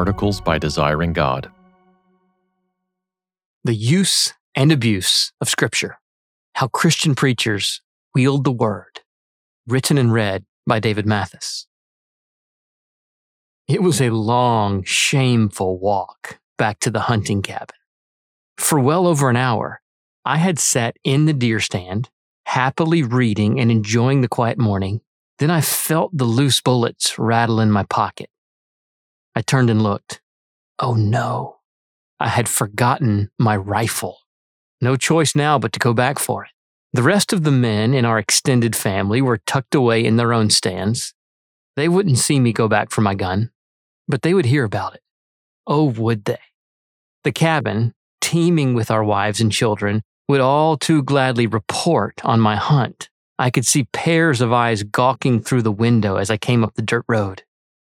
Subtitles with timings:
[0.00, 1.50] Articles by Desiring God.
[3.64, 5.98] The use and abuse of Scripture.
[6.54, 7.82] How Christian preachers
[8.14, 9.00] wield the Word.
[9.66, 11.66] Written and read by David Mathis.
[13.68, 17.76] It was a long, shameful walk back to the hunting cabin.
[18.56, 19.82] For well over an hour,
[20.24, 22.08] I had sat in the deer stand,
[22.46, 25.02] happily reading and enjoying the quiet morning.
[25.38, 28.29] Then I felt the loose bullets rattle in my pocket.
[29.34, 30.20] I turned and looked.
[30.78, 31.58] Oh no,
[32.18, 34.18] I had forgotten my rifle.
[34.80, 36.50] No choice now but to go back for it.
[36.92, 40.50] The rest of the men in our extended family were tucked away in their own
[40.50, 41.14] stands.
[41.76, 43.50] They wouldn't see me go back for my gun,
[44.08, 45.02] but they would hear about it.
[45.66, 46.40] Oh, would they?
[47.22, 52.56] The cabin, teeming with our wives and children, would all too gladly report on my
[52.56, 53.08] hunt.
[53.38, 56.82] I could see pairs of eyes gawking through the window as I came up the
[56.82, 57.44] dirt road.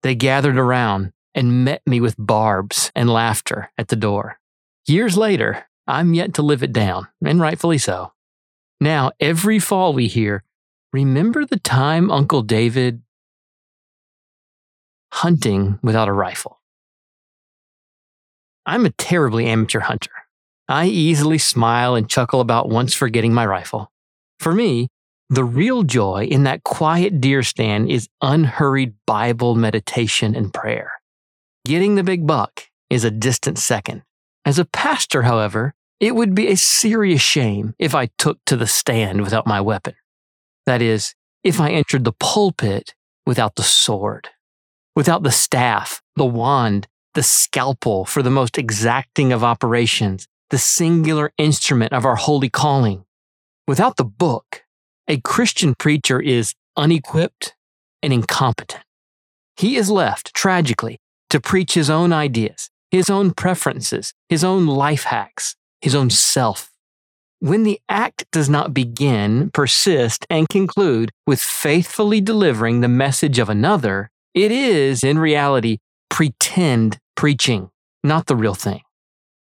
[0.04, 4.40] They gathered around and met me with barbs and laughter at the door.
[4.88, 8.14] Years later, I'm yet to live it down, and rightfully so.
[8.80, 10.44] Now, every fall we hear,
[10.92, 13.02] remember the time Uncle David
[15.12, 16.60] hunting without a rifle?
[18.66, 20.12] I'm a terribly amateur hunter.
[20.68, 23.92] I easily smile and chuckle about once forgetting my rifle.
[24.40, 24.88] For me,
[25.30, 30.92] the real joy in that quiet deer stand is unhurried Bible meditation and prayer.
[31.66, 34.04] Getting the big buck is a distant second.
[34.46, 38.68] As a pastor, however, it would be a serious shame if I took to the
[38.68, 39.96] stand without my weapon.
[40.68, 42.94] That is, if I entered the pulpit
[43.26, 44.30] without the sword,
[44.96, 51.34] without the staff, the wand, the scalpel for the most exacting of operations, the singular
[51.40, 53.06] instrument of our holy calling.
[53.68, 54.66] Without the book,
[55.08, 57.56] a Christian preacher is unequipped
[58.04, 58.84] and incompetent.
[59.58, 61.00] He is left, tragically,
[61.36, 66.72] to preach his own ideas, his own preferences, his own life hacks, his own self.
[67.42, 73.50] When the act does not begin, persist, and conclude with faithfully delivering the message of
[73.50, 75.80] another, it is, in reality,
[76.10, 77.70] pretend preaching,
[78.02, 78.84] not the real thing.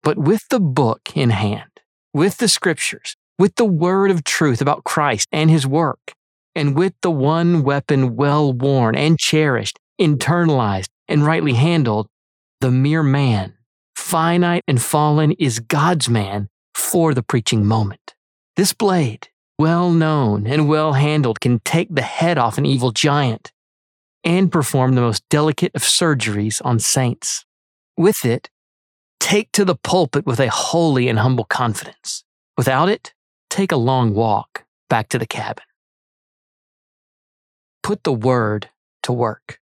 [0.03, 1.79] But with the book in hand,
[2.13, 6.11] with the scriptures, with the word of truth about Christ and his work,
[6.55, 12.07] and with the one weapon well worn and cherished, internalized, and rightly handled,
[12.61, 13.55] the mere man,
[13.95, 18.15] finite and fallen, is God's man for the preaching moment.
[18.55, 19.27] This blade,
[19.57, 23.51] well known and well handled, can take the head off an evil giant
[24.23, 27.45] and perform the most delicate of surgeries on saints.
[27.97, 28.49] With it,
[29.19, 32.23] take to the pulpit with a holy and humble confidence.
[32.57, 33.13] Without it,
[33.49, 35.63] take a long walk back to the cabin.
[37.81, 38.69] Put the word
[39.03, 39.58] to work.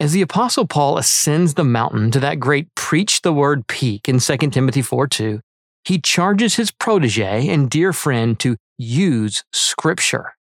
[0.00, 4.18] As the Apostle Paul ascends the mountain to that great preach the word peak in
[4.18, 5.40] 2 Timothy 4 2,
[5.84, 10.36] he charges his protege and dear friend to use Scripture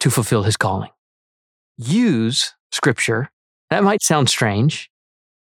[0.00, 0.90] to fulfill his calling.
[1.78, 3.30] Use Scripture,
[3.70, 4.90] that might sound strange,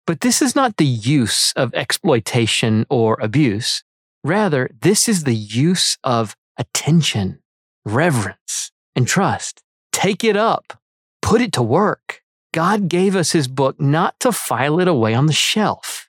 [0.06, 3.82] but this is not the use of exploitation or abuse.
[4.22, 7.38] Rather, this is the use of attention,
[7.86, 9.62] reverence, and trust.
[9.92, 10.78] Take it up,
[11.22, 12.21] put it to work.
[12.52, 16.08] God gave us his book not to file it away on the shelf,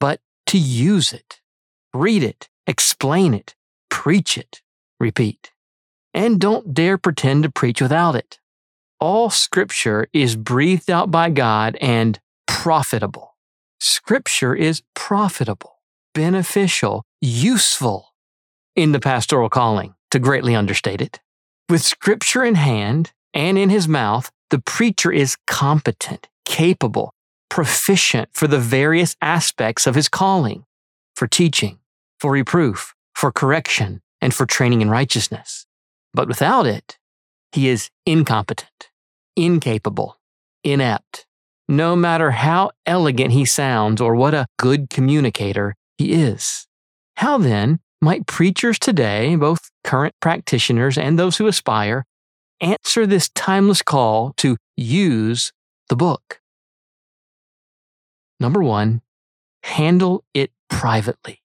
[0.00, 1.40] but to use it,
[1.92, 3.54] read it, explain it,
[3.90, 4.60] preach it,
[4.98, 5.52] repeat.
[6.12, 8.40] And don't dare pretend to preach without it.
[8.98, 13.36] All scripture is breathed out by God and profitable.
[13.80, 15.80] Scripture is profitable,
[16.14, 18.14] beneficial, useful
[18.74, 21.20] in the pastoral calling, to greatly understate it.
[21.68, 27.12] With scripture in hand and in his mouth, the preacher is competent, capable,
[27.48, 30.64] proficient for the various aspects of his calling
[31.16, 31.80] for teaching,
[32.20, 35.66] for reproof, for correction, and for training in righteousness.
[36.12, 36.98] But without it,
[37.50, 38.90] he is incompetent,
[39.34, 40.20] incapable,
[40.62, 41.26] inept,
[41.68, 46.68] no matter how elegant he sounds or what a good communicator he is.
[47.16, 52.04] How then might preachers today, both current practitioners and those who aspire,
[52.60, 55.52] answer this timeless call to use
[55.88, 56.40] the book.
[58.40, 59.02] Number one,
[59.62, 61.42] handle it privately.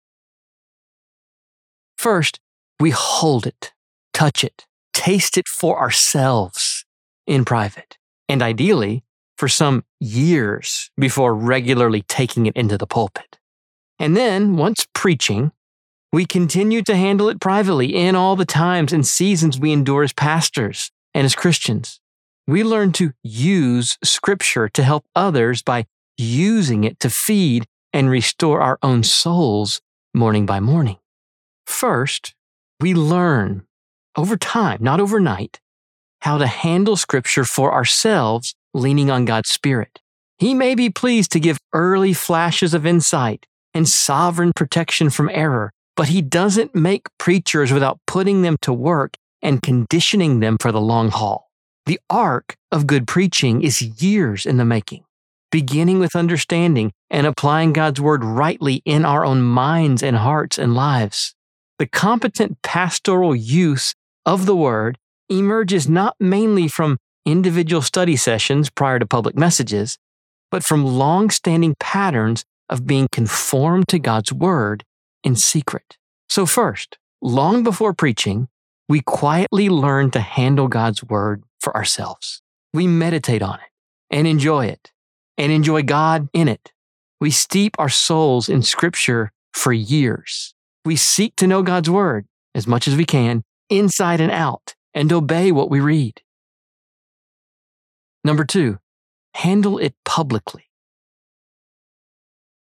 [1.97, 2.39] First,
[2.79, 3.73] we hold it,
[4.13, 6.85] touch it, taste it for ourselves
[7.27, 7.97] in private,
[8.27, 9.03] and ideally
[9.37, 13.37] for some years before regularly taking it into the pulpit.
[13.99, 15.51] And then, once preaching,
[16.11, 20.13] we continue to handle it privately in all the times and seasons we endure as
[20.13, 21.99] pastors, and as Christians,
[22.47, 25.85] we learn to use Scripture to help others by
[26.17, 29.81] using it to feed and restore our own souls
[30.13, 30.97] morning by morning.
[31.65, 32.33] First,
[32.79, 33.65] we learn
[34.17, 35.59] over time, not overnight,
[36.21, 39.99] how to handle Scripture for ourselves, leaning on God's Spirit.
[40.37, 45.71] He may be pleased to give early flashes of insight and sovereign protection from error,
[45.95, 50.81] but He doesn't make preachers without putting them to work and conditioning them for the
[50.81, 51.49] long haul.
[51.85, 55.03] The arc of good preaching is years in the making,
[55.51, 60.75] beginning with understanding and applying God's Word rightly in our own minds and hearts and
[60.75, 61.33] lives.
[61.79, 63.95] The competent pastoral use
[64.25, 64.97] of the Word
[65.29, 69.97] emerges not mainly from individual study sessions prior to public messages,
[70.51, 74.83] but from long standing patterns of being conformed to God's Word
[75.23, 75.97] in secret.
[76.27, 78.47] So, first, long before preaching,
[78.89, 82.41] we quietly learn to handle God's Word for ourselves.
[82.73, 83.69] We meditate on it
[84.09, 84.91] and enjoy it
[85.37, 86.71] and enjoy God in it.
[87.21, 90.55] We steep our souls in Scripture for years.
[90.83, 92.25] We seek to know God's Word
[92.55, 96.21] as much as we can, inside and out, and obey what we read.
[98.23, 98.79] Number two,
[99.35, 100.65] handle it publicly.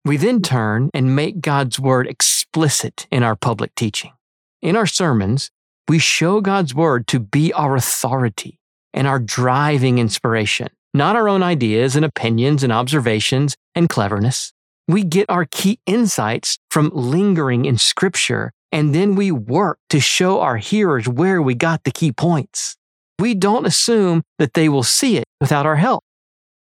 [0.05, 4.13] We then turn and make God's word explicit in our public teaching.
[4.61, 5.51] In our sermons,
[5.91, 8.57] we show God's word to be our authority
[8.93, 14.53] and our driving inspiration, not our own ideas and opinions and observations and cleverness.
[14.87, 20.39] We get our key insights from lingering in scripture and then we work to show
[20.39, 22.77] our hearers where we got the key points.
[23.19, 26.05] We don't assume that they will see it without our help.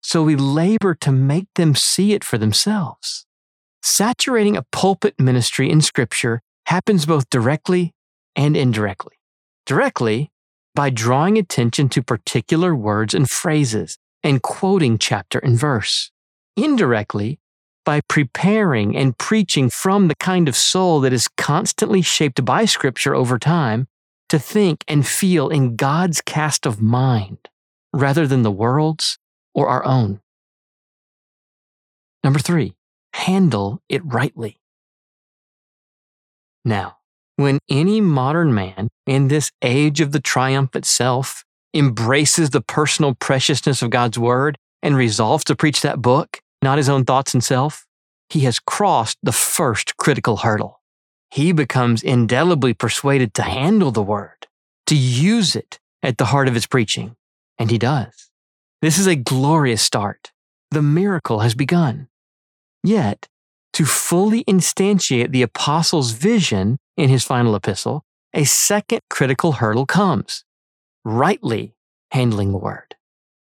[0.02, 3.28] So we labor to make them see it for themselves.
[3.84, 7.94] Saturating a pulpit ministry in Scripture happens both directly
[8.36, 9.19] and indirectly.
[9.70, 10.32] Directly,
[10.74, 16.10] by drawing attention to particular words and phrases and quoting chapter and verse.
[16.58, 17.38] Indirectly,
[17.86, 23.14] by preparing and preaching from the kind of soul that is constantly shaped by Scripture
[23.14, 23.88] over time
[24.30, 27.38] to think and feel in God's cast of mind
[27.94, 29.20] rather than the world's
[29.54, 30.20] or our own.
[32.24, 32.74] Number three,
[33.14, 34.58] handle it rightly.
[36.66, 36.98] Now,
[37.36, 43.82] when any modern man in this age of the triumphant self embraces the personal preciousness
[43.82, 47.88] of God's word and resolves to preach that book, not his own thoughts and self,
[48.30, 50.82] he has crossed the first critical hurdle.
[51.32, 54.46] He becomes indelibly persuaded to handle the word,
[54.86, 57.16] to use it at the heart of his preaching.
[57.58, 58.30] And he does.
[58.84, 60.32] This is a glorious start.
[60.70, 62.10] The miracle has begun.
[62.84, 63.28] Yet,
[63.74, 70.44] to fully instantiate the apostle's vision in his final epistle, a second critical hurdle comes
[71.04, 71.74] rightly
[72.12, 72.96] handling the word.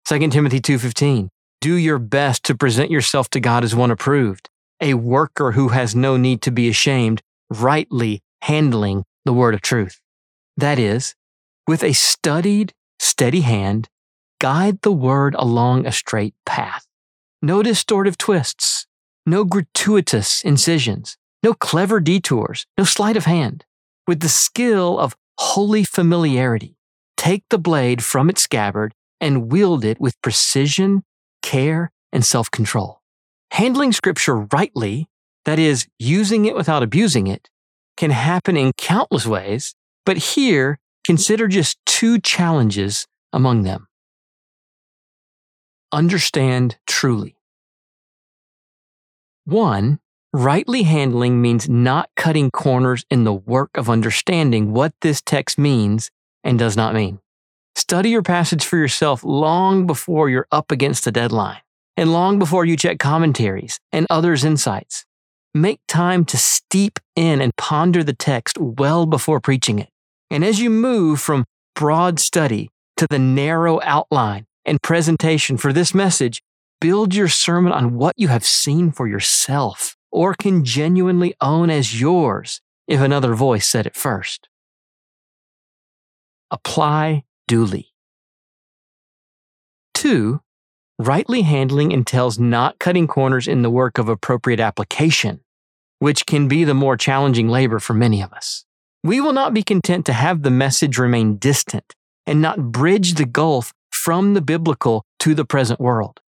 [0.06, 1.28] 2 Timothy 2:15
[1.60, 4.48] do your best to present yourself to God as one approved,
[4.80, 7.20] a worker who has no need to be ashamed,
[7.50, 10.00] rightly handling the word of truth.
[10.56, 11.14] That is,
[11.66, 13.88] with a studied, steady hand,
[14.40, 16.86] guide the word along a straight path.
[17.42, 18.86] No distortive twists,
[19.26, 23.64] no gratuitous incisions, no clever detours, no sleight of hand.
[24.08, 26.76] With the skill of holy familiarity,
[27.16, 31.04] take the blade from its scabbard and wield it with precision
[31.42, 33.00] care, and self control.
[33.52, 35.08] Handling scripture rightly,
[35.44, 37.48] that is, using it without abusing it,
[37.96, 39.74] can happen in countless ways,
[40.04, 43.88] but here, consider just two challenges among them.
[45.90, 47.36] Understand truly.
[49.44, 50.00] One,
[50.32, 56.10] rightly handling means not cutting corners in the work of understanding what this text means
[56.44, 57.20] and does not mean.
[57.74, 61.60] Study your passage for yourself long before you're up against the deadline
[61.96, 65.04] and long before you check commentaries and others' insights.
[65.54, 69.88] Make time to steep in and ponder the text well before preaching it.
[70.30, 71.44] And as you move from
[71.74, 72.68] broad study
[72.98, 76.42] to the narrow outline and presentation for this message,
[76.80, 82.00] build your sermon on what you have seen for yourself or can genuinely own as
[82.00, 84.48] yours if another voice said it first.
[86.50, 87.92] Apply duly.
[89.94, 90.40] Two,
[90.98, 95.40] rightly handling entails not cutting corners in the work of appropriate application,
[95.98, 98.64] which can be the more challenging labor for many of us.
[99.04, 101.94] We will not be content to have the message remain distant
[102.26, 106.20] and not bridge the gulf from the biblical to the present world.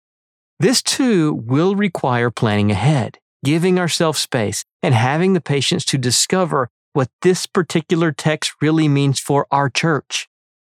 [0.59, 6.69] This too will require planning ahead, giving ourselves space, and having the patience to discover
[6.93, 10.29] what this particular text really means for our church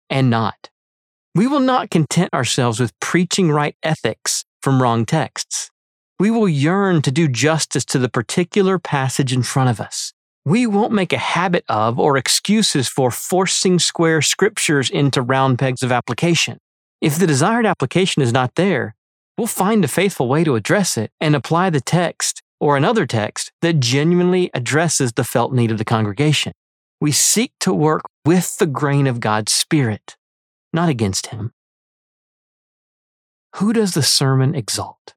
[0.09, 0.69] and not.
[1.33, 5.71] We will not content ourselves with preaching right ethics from wrong texts.
[6.19, 10.13] We will yearn to do justice to the particular passage in front of us.
[10.45, 15.83] We won't make a habit of or excuses for forcing square scriptures into round pegs
[15.83, 16.57] of application.
[16.99, 18.95] If the desired application is not there,
[19.37, 23.51] we'll find a faithful way to address it and apply the text or another text
[23.61, 26.53] that genuinely addresses the felt need of the congregation.
[27.01, 30.15] We seek to work with the grain of God's Spirit,
[30.71, 31.51] not against Him.
[33.55, 35.15] Who does the sermon exalt?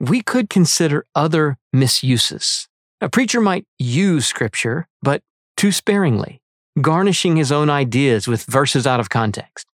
[0.00, 2.66] We could consider other misuses.
[3.00, 5.22] A preacher might use Scripture, but
[5.56, 6.42] too sparingly,
[6.80, 9.66] garnishing his own ideas with verses out of context.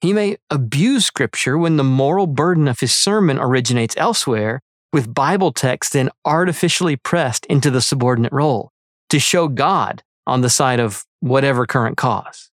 [0.00, 4.60] He may abuse Scripture when the moral burden of his sermon originates elsewhere,
[4.92, 8.70] with Bible text then artificially pressed into the subordinate role
[9.10, 12.50] to show God on the side of whatever current cause.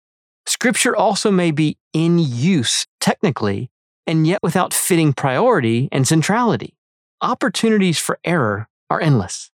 [0.47, 3.71] Scripture also may be in use technically,
[4.07, 6.75] and yet without fitting priority and centrality.
[7.21, 9.51] Opportunities for error are endless.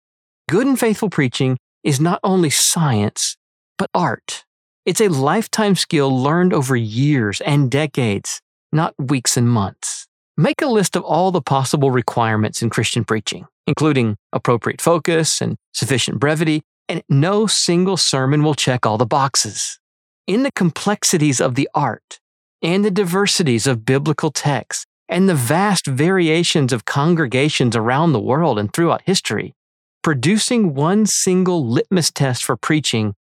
[0.49, 3.37] Good and faithful preaching is not only science,
[3.77, 4.45] but art.
[4.85, 8.41] It's a lifetime skill learned over years and decades,
[8.71, 9.96] not weeks and months.
[10.39, 15.57] Make a list of all the possible requirements in Christian preaching, including appropriate focus and
[15.73, 19.79] sufficient brevity, and no single sermon will check all the boxes.
[20.27, 22.19] In the complexities of the art
[22.61, 28.59] and the diversities of biblical texts and the vast variations of congregations around the world
[28.59, 29.55] and throughout history,
[30.03, 33.15] producing one single litmus test for preaching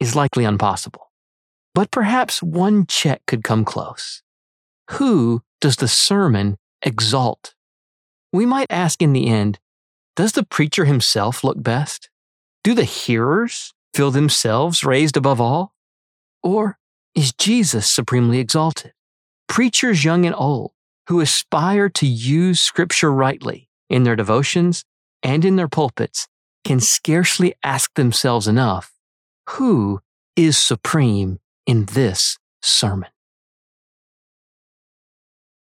[0.00, 1.10] is likely impossible.
[1.74, 4.22] But perhaps one check could come close.
[4.90, 7.54] Who does the sermon exalt?
[8.32, 9.58] We might ask in the end,
[10.16, 12.10] does the preacher himself look best?
[12.64, 15.74] Do the hearers feel themselves raised above all?
[16.42, 16.78] Or
[17.14, 18.92] is Jesus supremely exalted?
[19.48, 20.72] Preachers young and old
[21.08, 24.84] who aspire to use Scripture rightly in their devotions
[25.22, 26.28] and in their pulpits
[26.64, 28.92] can scarcely ask themselves enough
[29.50, 30.00] who
[30.36, 33.08] is supreme in this sermon?